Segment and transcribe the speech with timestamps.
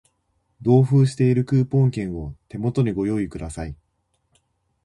[0.63, 3.77] 同封しているクーポン券を手元にご用意ください